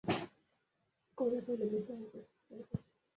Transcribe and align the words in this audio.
কমলা 1.17 1.39
কহিল, 1.45 1.61
দেশে 1.71 1.79
যাইতেছি। 1.89 2.33